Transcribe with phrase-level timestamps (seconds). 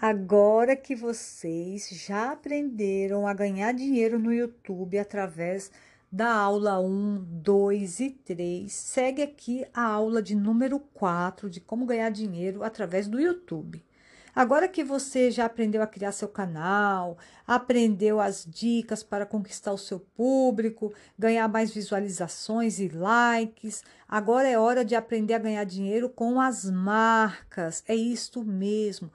[0.00, 5.72] Agora que vocês já aprenderam a ganhar dinheiro no YouTube através
[6.10, 11.84] da aula 1, 2 e 3, segue aqui a aula de número 4 de como
[11.84, 13.84] ganhar dinheiro através do YouTube.
[14.32, 19.78] Agora que você já aprendeu a criar seu canal, aprendeu as dicas para conquistar o
[19.78, 26.08] seu público, ganhar mais visualizações e likes, agora é hora de aprender a ganhar dinheiro
[26.08, 27.82] com as marcas.
[27.88, 29.10] É isto mesmo.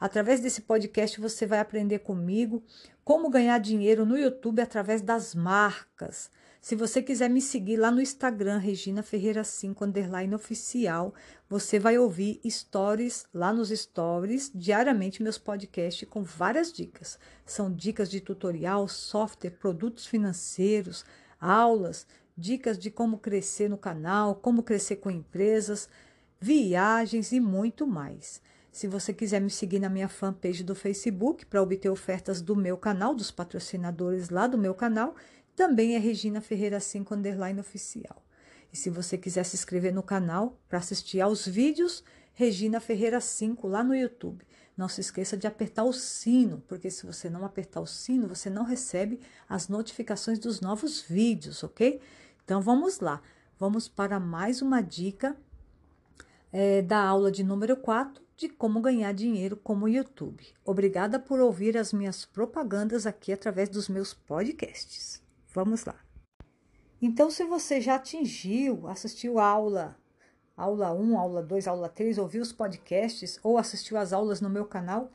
[0.00, 2.62] Através desse podcast você vai aprender comigo
[3.04, 6.30] como ganhar dinheiro no YouTube através das marcas.
[6.60, 11.14] Se você quiser me seguir lá no Instagram, Regina Ferreira 5 underline oficial,
[11.48, 17.18] você vai ouvir stories lá nos stories, diariamente meus podcasts com várias dicas.
[17.46, 21.04] São dicas de tutorial, software, produtos financeiros,
[21.40, 25.88] aulas, dicas de como crescer no canal, como crescer com empresas,
[26.40, 28.40] viagens e muito mais.
[28.70, 32.76] Se você quiser me seguir na minha fanpage do Facebook para obter ofertas do meu
[32.76, 35.14] canal, dos patrocinadores lá do meu canal,
[35.56, 38.22] também é Regina Ferreira 5 underline oficial.
[38.72, 43.66] E se você quiser se inscrever no canal para assistir aos vídeos, Regina Ferreira 5
[43.66, 44.46] lá no YouTube.
[44.76, 48.48] Não se esqueça de apertar o sino, porque se você não apertar o sino, você
[48.48, 52.00] não recebe as notificações dos novos vídeos, ok?
[52.44, 53.20] Então vamos lá.
[53.58, 55.36] Vamos para mais uma dica
[56.52, 60.46] é, da aula de número 4 de como ganhar dinheiro como YouTube.
[60.64, 65.20] Obrigada por ouvir as minhas propagandas aqui através dos meus podcasts.
[65.52, 65.96] Vamos lá.
[67.02, 69.96] Então, se você já atingiu, assistiu a aula,
[70.56, 74.64] aula 1, aula 2, aula 3, ouviu os podcasts ou assistiu às aulas no meu
[74.64, 75.10] canal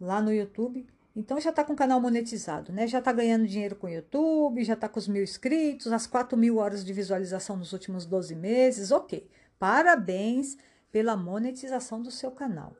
[0.00, 2.88] lá no YouTube, então já está com o canal monetizado, né?
[2.88, 6.36] Já está ganhando dinheiro com o YouTube, já está com os mil inscritos, as 4
[6.36, 8.90] mil horas de visualização nos últimos 12 meses.
[8.90, 10.56] Ok, parabéns
[10.94, 12.72] pela monetização do seu canal.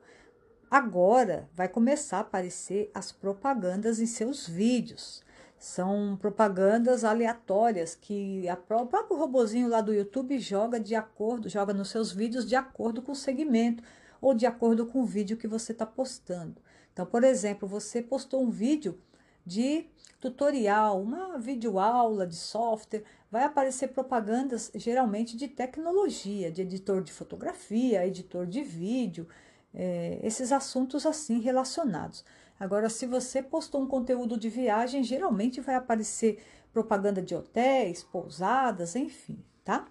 [0.71, 5.21] Agora vai começar a aparecer as propagandas em seus vídeos.
[5.59, 11.73] São propagandas aleatórias que a o próprio robozinho lá do YouTube joga de acordo, joga
[11.73, 13.83] nos seus vídeos de acordo com o segmento
[14.21, 16.61] ou de acordo com o vídeo que você está postando.
[16.93, 18.97] Então, por exemplo, você postou um vídeo
[19.45, 19.87] de
[20.25, 28.07] tutorial, uma videoaula de software, vai aparecer propagandas geralmente de tecnologia, de editor de fotografia,
[28.07, 29.27] editor de vídeo,
[29.71, 32.25] é, esses assuntos assim relacionados.
[32.59, 36.41] Agora, se você postou um conteúdo de viagem, geralmente vai aparecer
[36.73, 39.87] propaganda de hotéis, pousadas, enfim, tá?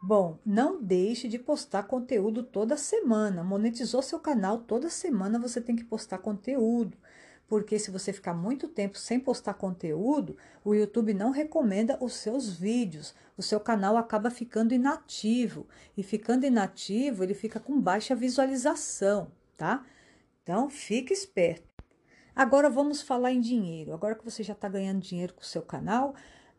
[0.00, 3.42] Bom, não deixe de postar conteúdo toda semana.
[3.42, 6.96] Monetizou seu canal, toda semana você tem que postar conteúdo
[7.46, 12.56] porque se você ficar muito tempo sem postar conteúdo, o YouTube não recomenda os seus
[12.56, 13.14] vídeos.
[13.36, 15.66] O seu canal acaba ficando inativo.
[15.96, 19.84] E ficando inativo, ele fica com baixa visualização, tá?
[20.42, 21.68] Então, fique esperto.
[22.34, 23.92] Agora vamos falar em dinheiro.
[23.92, 26.14] Agora que você já está ganhando dinheiro com o seu canal,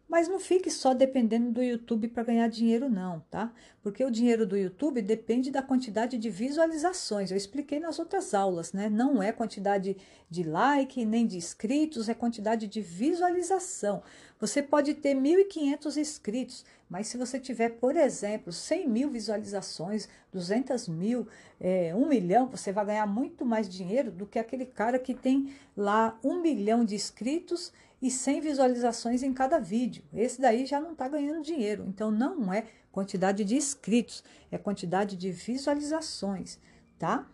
[0.08, 3.52] mas não fique só dependendo do YouTube para ganhar dinheiro, não, tá?
[3.82, 7.32] Porque o dinheiro do YouTube depende da quantidade de visualizações.
[7.32, 8.88] Eu expliquei nas outras aulas, né?
[8.88, 9.98] Não é quantidade
[10.30, 14.04] de like nem de inscritos, é quantidade de visualização.
[14.40, 20.88] Você pode ter 1.500 inscritos, mas se você tiver, por exemplo, 100 mil visualizações, 200
[20.88, 21.28] mil,
[21.60, 25.54] é, 1 milhão, você vai ganhar muito mais dinheiro do que aquele cara que tem
[25.76, 27.72] lá 1 milhão de inscritos
[28.06, 30.04] e 100 visualizações em cada vídeo.
[30.14, 31.84] Esse daí já não está ganhando dinheiro.
[31.88, 36.60] Então, não é quantidade de inscritos, é quantidade de visualizações,
[37.00, 37.28] tá?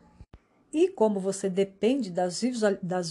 [0.71, 2.41] E como você depende das,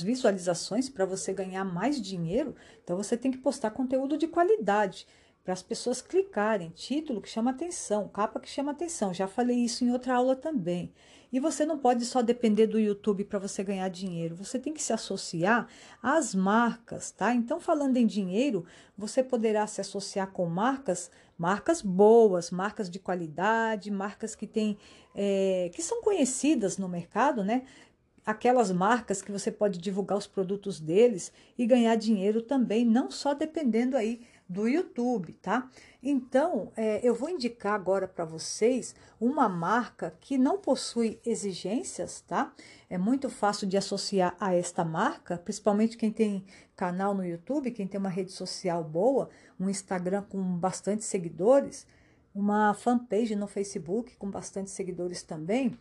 [0.01, 5.07] visualizações para você ganhar mais dinheiro, então você tem que postar conteúdo de qualidade
[5.45, 6.71] para as pessoas clicarem.
[6.71, 9.13] Título que chama atenção, capa que chama atenção.
[9.13, 10.91] Já falei isso em outra aula também.
[11.33, 14.35] E você não pode só depender do YouTube para você ganhar dinheiro.
[14.35, 15.69] Você tem que se associar
[16.03, 17.35] às marcas, tá?
[17.35, 18.65] Então, falando em dinheiro,
[18.97, 24.77] você poderá se associar com marcas, marcas boas, marcas de qualidade, marcas que têm,
[25.15, 27.63] é, que são conhecidas no mercado, né?
[28.27, 33.35] Aquelas marcas que você pode divulgar os produtos deles e ganhar dinheiro também, não só
[33.35, 35.71] dependendo aí do YouTube, tá?
[36.03, 42.53] Então, é, eu vou indicar agora para vocês uma marca que não possui exigências, tá?
[42.89, 46.45] É muito fácil de associar a esta marca, principalmente quem tem
[46.75, 51.87] canal no YouTube, quem tem uma rede social boa, um Instagram com bastante seguidores,
[52.35, 55.79] uma fanpage no Facebook com bastante seguidores também.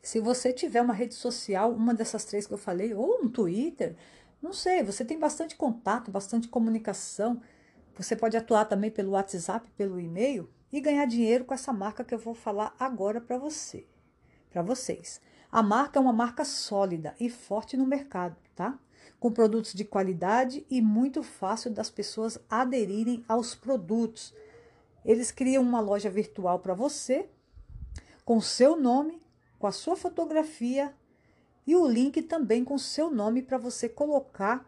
[0.00, 3.96] Se você tiver uma rede social, uma dessas três que eu falei, ou um Twitter,
[4.40, 7.42] não sei, você tem bastante contato, bastante comunicação
[7.98, 12.14] você pode atuar também pelo WhatsApp, pelo e-mail e ganhar dinheiro com essa marca que
[12.14, 13.84] eu vou falar agora para você,
[14.50, 15.20] para vocês.
[15.50, 18.78] A marca é uma marca sólida e forte no mercado, tá?
[19.18, 24.32] Com produtos de qualidade e muito fácil das pessoas aderirem aos produtos.
[25.04, 27.28] Eles criam uma loja virtual para você,
[28.24, 29.20] com seu nome,
[29.58, 30.94] com a sua fotografia
[31.66, 34.64] e o link também com seu nome para você colocar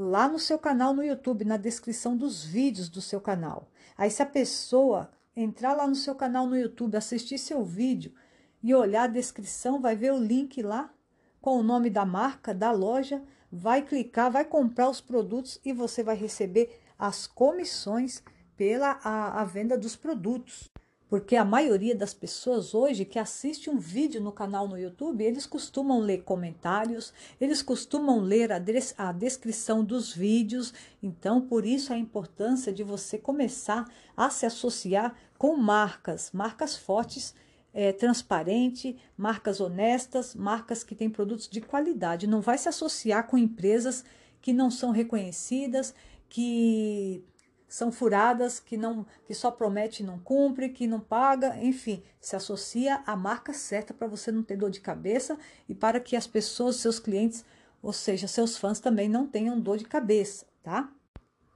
[0.00, 3.68] lá no seu canal no YouTube, na descrição dos vídeos do seu canal.
[3.98, 8.14] Aí, se a pessoa entrar lá no seu canal no YouTube, assistir seu vídeo
[8.62, 10.90] e olhar a descrição, vai ver o link lá
[11.38, 16.02] com o nome da marca, da loja, vai clicar, vai comprar os produtos e você
[16.02, 18.22] vai receber as comissões
[18.56, 20.70] pela a, a venda dos produtos.
[21.10, 25.44] Porque a maioria das pessoas hoje que assiste um vídeo no canal no YouTube, eles
[25.44, 28.62] costumam ler comentários, eles costumam ler a,
[28.96, 30.72] a descrição dos vídeos.
[31.02, 37.34] Então, por isso a importância de você começar a se associar com marcas, marcas fortes
[37.74, 42.28] é, transparente, marcas honestas, marcas que têm produtos de qualidade.
[42.28, 44.04] Não vai se associar com empresas
[44.40, 45.92] que não são reconhecidas,
[46.28, 47.24] que
[47.70, 52.34] são furadas, que não que só promete e não cumpre, que não paga, enfim, se
[52.34, 55.38] associa à marca certa para você não ter dor de cabeça
[55.68, 57.44] e para que as pessoas, seus clientes,
[57.80, 60.92] ou seja, seus fãs também não tenham dor de cabeça, tá?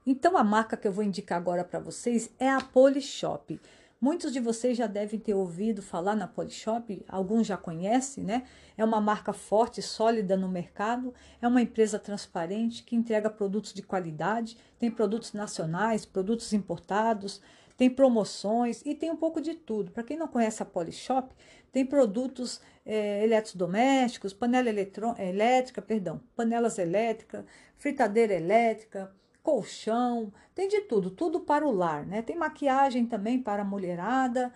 [0.07, 3.61] Então a marca que eu vou indicar agora para vocês é a Polishop.
[4.05, 8.43] Muitos de vocês já devem ter ouvido falar na Polishop, alguns já conhecem, né?
[8.77, 13.81] É uma marca forte, sólida no mercado, é uma empresa transparente que entrega produtos de
[13.81, 17.41] qualidade, tem produtos nacionais, produtos importados,
[17.79, 19.91] tem promoções e tem um pouco de tudo.
[19.91, 21.35] Para quem não conhece a Polishop,
[21.73, 27.43] tem produtos é, eletrodomésticos, panela elétrica, perdão, panelas elétricas,
[27.79, 29.11] fritadeira elétrica,
[29.45, 32.23] colchão, tem de tudo, tudo para o lar, né?
[32.23, 34.53] Tem maquiagem também para a mulherada,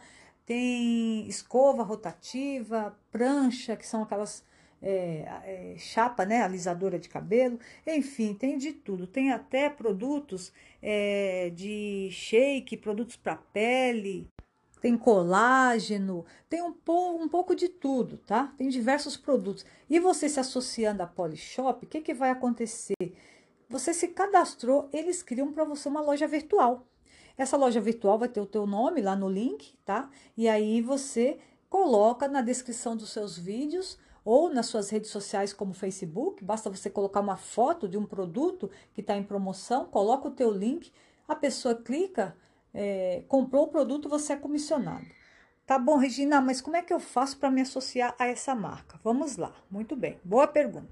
[0.46, 4.42] tem escova rotativa, prancha, que são aquelas
[4.80, 9.06] é, é, chapa, né, alisadora de cabelo, enfim, tem de tudo.
[9.06, 14.26] Tem até produtos é, de shake, produtos para pele,
[14.80, 18.54] tem colágeno, tem um, po, um pouco de tudo, tá?
[18.56, 19.66] Tem diversos produtos.
[19.90, 22.94] E você se associando à Polishop, o que, que vai acontecer?
[23.68, 26.86] Você se cadastrou, eles criam para você uma loja virtual.
[27.36, 30.10] Essa loja virtual vai ter o teu nome lá no link, tá?
[30.36, 31.38] E aí você
[31.68, 36.90] coloca na descrição dos seus vídeos ou nas suas redes sociais como Facebook, basta você
[36.90, 40.92] colocar uma foto de um produto que está em promoção, coloca o teu link,
[41.26, 42.36] a pessoa clica,
[42.74, 45.06] é, comprou o produto, você é comissionado.
[45.66, 48.98] Tá bom, Regina, mas como é que eu faço para me associar a essa marca?
[49.04, 49.54] Vamos lá.
[49.70, 50.18] Muito bem.
[50.24, 50.88] Boa pergunta.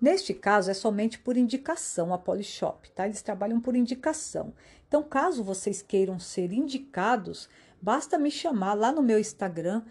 [0.00, 3.06] Neste caso, é somente por indicação a Polishop, tá?
[3.06, 4.54] Eles trabalham por indicação.
[4.88, 7.48] Então, caso vocês queiram ser indicados,
[7.82, 9.82] basta me chamar lá no meu Instagram,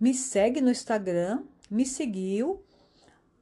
[0.00, 2.62] me segue no Instagram, me seguiu,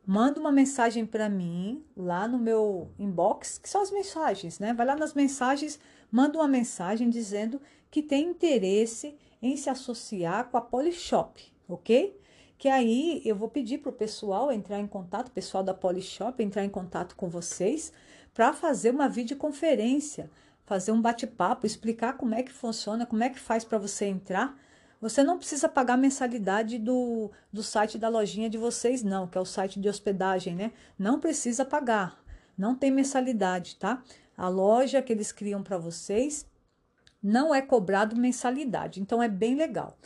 [0.05, 4.75] manda uma mensagem para mim lá no meu inbox, que são as mensagens, né?
[4.75, 5.79] Vai lá nas mensagens,
[6.11, 12.19] manda uma mensagem dizendo que tem interesse em se associar com a Polishop, ok?
[12.59, 16.43] Que aí eu vou pedir para o pessoal entrar em contato, o pessoal da Polishop
[16.43, 17.93] entrar em contato com vocês
[18.33, 20.31] para fazer uma videoconferência,
[20.65, 24.59] fazer um bate-papo, explicar como é que funciona, como é que faz para você entrar.
[25.01, 29.41] Você não precisa pagar mensalidade do, do site da lojinha de vocês, não, que é
[29.41, 30.73] o site de hospedagem, né?
[30.99, 32.19] Não precisa pagar,
[32.57, 34.03] não tem mensalidade, tá?
[34.37, 36.47] A loja que eles criam para vocês
[37.23, 39.97] não é cobrado mensalidade, então é bem legal.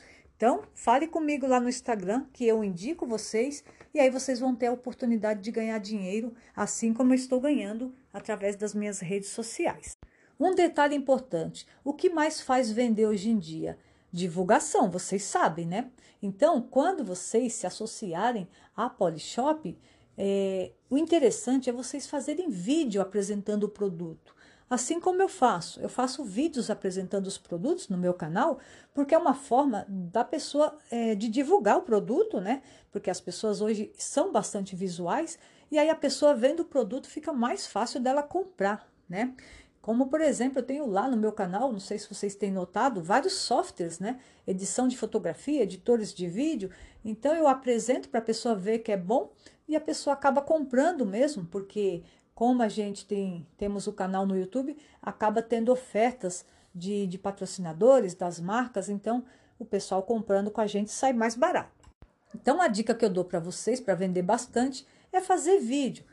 [0.40, 4.68] Então, fale comigo lá no Instagram, que eu indico vocês, e aí vocês vão ter
[4.68, 9.98] a oportunidade de ganhar dinheiro, assim como eu estou ganhando através das minhas redes sociais.
[10.40, 13.78] Um detalhe importante: o que mais faz vender hoje em dia?
[14.10, 15.90] Divulgação, vocês sabem, né?
[16.22, 19.76] Então, quando vocês se associarem à Polishop,
[20.16, 24.34] é, o interessante é vocês fazerem vídeo apresentando o produto.
[24.70, 28.60] Assim como eu faço, eu faço vídeos apresentando os produtos no meu canal,
[28.94, 32.62] porque é uma forma da pessoa é, de divulgar o produto, né?
[32.92, 35.36] Porque as pessoas hoje são bastante visuais
[35.72, 39.34] e aí a pessoa vendo o produto fica mais fácil dela comprar, né?
[39.82, 43.02] Como, por exemplo, eu tenho lá no meu canal, não sei se vocês têm notado,
[43.02, 44.20] vários softwares, né?
[44.46, 46.70] Edição de fotografia, editores de vídeo.
[47.04, 49.32] Então, eu apresento para a pessoa ver que é bom
[49.66, 52.04] e a pessoa acaba comprando mesmo, porque
[52.40, 56.42] como a gente tem temos o canal no YouTube, acaba tendo ofertas
[56.74, 59.22] de, de patrocinadores, das marcas, então
[59.58, 61.86] o pessoal comprando com a gente sai mais barato.
[62.34, 66.06] Então a dica que eu dou para vocês para vender bastante é fazer vídeo.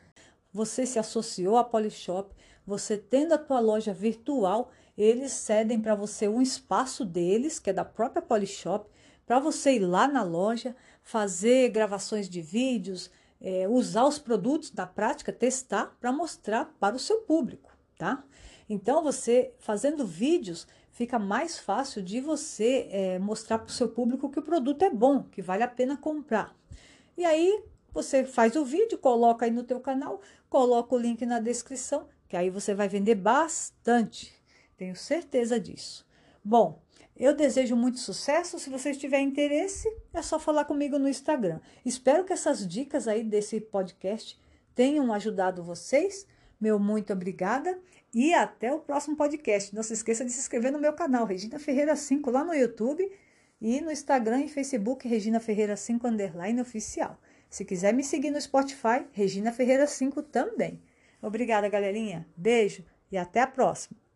[0.52, 6.28] Você se associou à Polishop, você tendo a tua loja virtual, eles cedem para você
[6.28, 8.90] um espaço deles, que é da própria Polishop,
[9.26, 13.10] para você ir lá na loja, fazer gravações de vídeos,
[13.42, 18.24] é, usar os produtos na prática, testar para mostrar para o seu público, tá?
[18.70, 24.30] Então, você fazendo vídeos, fica mais fácil de você é, mostrar para o seu público
[24.30, 26.56] que o produto é bom, que vale a pena comprar.
[27.16, 27.64] E aí,
[27.94, 32.36] você faz o vídeo, coloca aí no teu canal, coloca o link na descrição, que
[32.36, 34.34] aí você vai vender bastante.
[34.76, 36.06] Tenho certeza disso.
[36.44, 36.82] Bom,
[37.20, 38.60] eu desejo muito sucesso.
[38.60, 41.60] Se você tiver interesse, é só falar comigo no Instagram.
[41.86, 44.40] Espero que essas dicas aí desse podcast
[44.76, 46.28] tenham ajudado vocês.
[46.60, 47.80] Meu muito obrigada
[48.14, 49.76] e até o próximo podcast.
[49.76, 53.12] Não se esqueça de se inscrever no meu canal, Regina Ferreira 5, lá no YouTube
[53.60, 57.20] e no Instagram e Facebook, Regina Ferreira 5 underline oficial.
[57.50, 60.82] Se quiser me seguir no Spotify, Regina Ferreira 5 também.
[61.22, 62.28] Obrigada, galerinha.
[62.36, 64.07] Beijo e até a próxima.